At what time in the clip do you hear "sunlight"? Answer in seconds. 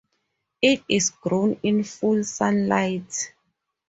2.23-3.35